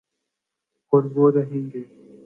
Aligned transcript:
اوروہ 0.93 1.31
رہیں 1.35 1.63
گے۔ 1.73 1.83